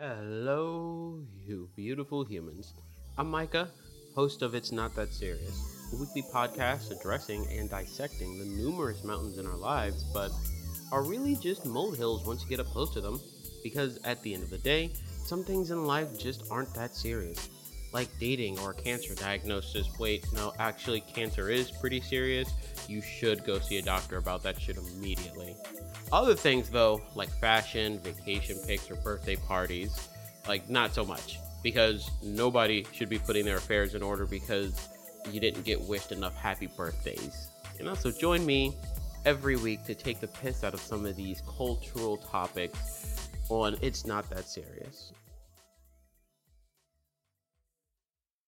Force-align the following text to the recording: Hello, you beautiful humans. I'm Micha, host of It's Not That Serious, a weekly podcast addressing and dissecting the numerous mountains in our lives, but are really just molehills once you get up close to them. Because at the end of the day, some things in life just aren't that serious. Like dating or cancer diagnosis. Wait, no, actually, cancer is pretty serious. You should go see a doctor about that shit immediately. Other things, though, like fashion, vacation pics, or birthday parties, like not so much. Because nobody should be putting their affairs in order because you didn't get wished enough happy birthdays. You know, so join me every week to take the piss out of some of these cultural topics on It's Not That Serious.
Hello, 0.00 1.18
you 1.44 1.68
beautiful 1.74 2.22
humans. 2.22 2.72
I'm 3.18 3.32
Micha, 3.32 3.66
host 4.14 4.42
of 4.42 4.54
It's 4.54 4.70
Not 4.70 4.94
That 4.94 5.12
Serious, 5.12 5.90
a 5.92 5.96
weekly 5.96 6.22
podcast 6.22 6.96
addressing 6.96 7.44
and 7.48 7.68
dissecting 7.68 8.38
the 8.38 8.44
numerous 8.44 9.02
mountains 9.02 9.38
in 9.38 9.46
our 9.48 9.56
lives, 9.56 10.04
but 10.14 10.30
are 10.92 11.02
really 11.02 11.34
just 11.34 11.66
molehills 11.66 12.24
once 12.24 12.44
you 12.44 12.48
get 12.48 12.60
up 12.60 12.68
close 12.68 12.94
to 12.94 13.00
them. 13.00 13.20
Because 13.64 13.98
at 14.04 14.22
the 14.22 14.34
end 14.34 14.44
of 14.44 14.50
the 14.50 14.58
day, 14.58 14.92
some 15.24 15.42
things 15.42 15.72
in 15.72 15.84
life 15.84 16.16
just 16.16 16.44
aren't 16.48 16.72
that 16.74 16.94
serious. 16.94 17.50
Like 17.92 18.08
dating 18.20 18.58
or 18.60 18.74
cancer 18.74 19.14
diagnosis. 19.14 19.88
Wait, 19.98 20.24
no, 20.34 20.52
actually, 20.58 21.00
cancer 21.00 21.48
is 21.48 21.70
pretty 21.70 22.00
serious. 22.00 22.52
You 22.86 23.00
should 23.00 23.44
go 23.44 23.58
see 23.58 23.78
a 23.78 23.82
doctor 23.82 24.18
about 24.18 24.42
that 24.42 24.60
shit 24.60 24.76
immediately. 24.76 25.56
Other 26.12 26.34
things, 26.34 26.68
though, 26.68 27.02
like 27.14 27.30
fashion, 27.40 27.98
vacation 28.00 28.58
pics, 28.66 28.90
or 28.90 28.96
birthday 28.96 29.36
parties, 29.36 30.08
like 30.46 30.68
not 30.68 30.94
so 30.94 31.04
much. 31.04 31.38
Because 31.62 32.10
nobody 32.22 32.86
should 32.92 33.08
be 33.08 33.18
putting 33.18 33.44
their 33.44 33.56
affairs 33.56 33.94
in 33.94 34.02
order 34.02 34.26
because 34.26 34.88
you 35.32 35.40
didn't 35.40 35.64
get 35.64 35.80
wished 35.80 36.12
enough 36.12 36.36
happy 36.36 36.66
birthdays. 36.66 37.48
You 37.78 37.84
know, 37.84 37.94
so 37.94 38.10
join 38.10 38.44
me 38.44 38.74
every 39.24 39.56
week 39.56 39.84
to 39.84 39.94
take 39.94 40.20
the 40.20 40.28
piss 40.28 40.62
out 40.62 40.74
of 40.74 40.80
some 40.80 41.04
of 41.04 41.16
these 41.16 41.42
cultural 41.56 42.16
topics 42.16 43.28
on 43.48 43.76
It's 43.82 44.06
Not 44.06 44.28
That 44.30 44.48
Serious. 44.48 45.12